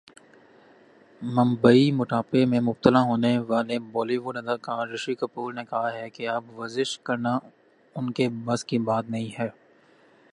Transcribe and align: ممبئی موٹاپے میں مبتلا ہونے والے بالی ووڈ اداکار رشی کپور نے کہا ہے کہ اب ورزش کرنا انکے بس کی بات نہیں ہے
ممبئی 1.21 1.91
موٹاپے 1.91 2.43
میں 2.45 2.61
مبتلا 2.61 3.01
ہونے 3.01 3.33
والے 3.49 3.77
بالی 3.91 4.17
ووڈ 4.17 4.37
اداکار 4.37 4.87
رشی 4.87 5.15
کپور 5.15 5.53
نے 5.53 5.63
کہا 5.69 5.93
ہے 5.93 6.09
کہ 6.09 6.27
اب 6.29 6.43
ورزش 6.59 6.97
کرنا 6.99 7.37
انکے 7.95 8.27
بس 8.45 8.65
کی 8.65 8.77
بات 8.87 9.09
نہیں 9.09 9.29
ہے 9.39 9.49